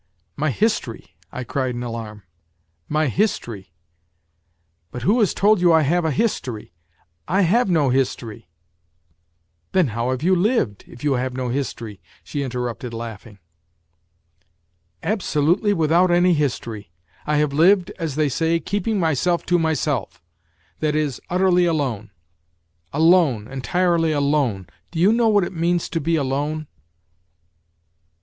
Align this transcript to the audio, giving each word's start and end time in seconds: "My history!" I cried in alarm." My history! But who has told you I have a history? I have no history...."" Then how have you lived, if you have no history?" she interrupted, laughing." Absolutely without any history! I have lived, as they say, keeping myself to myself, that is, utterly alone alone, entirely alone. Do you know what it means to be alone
"My 0.45 0.49
history!" 0.49 1.15
I 1.31 1.43
cried 1.43 1.75
in 1.75 1.83
alarm." 1.83 2.23
My 2.97 3.05
history! 3.05 3.71
But 4.89 5.03
who 5.03 5.19
has 5.19 5.31
told 5.35 5.61
you 5.61 5.71
I 5.71 5.83
have 5.83 6.05
a 6.05 6.09
history? 6.11 6.73
I 7.27 7.41
have 7.43 7.69
no 7.69 7.89
history...."" 7.91 8.47
Then 9.73 9.89
how 9.89 10.09
have 10.09 10.23
you 10.23 10.35
lived, 10.35 10.85
if 10.87 11.03
you 11.03 11.13
have 11.13 11.35
no 11.35 11.49
history?" 11.49 12.01
she 12.23 12.41
interrupted, 12.41 12.95
laughing." 12.95 13.37
Absolutely 15.13 15.71
without 15.71 16.09
any 16.09 16.33
history! 16.33 16.91
I 17.27 17.35
have 17.37 17.53
lived, 17.53 17.91
as 17.99 18.15
they 18.15 18.27
say, 18.27 18.59
keeping 18.59 18.99
myself 18.99 19.45
to 19.45 19.59
myself, 19.59 20.19
that 20.79 20.95
is, 20.95 21.21
utterly 21.29 21.65
alone 21.65 22.09
alone, 22.91 23.47
entirely 23.47 24.13
alone. 24.13 24.65
Do 24.89 24.97
you 24.97 25.13
know 25.13 25.27
what 25.27 25.43
it 25.43 25.53
means 25.53 25.87
to 25.89 26.01
be 26.01 26.15
alone 26.15 26.65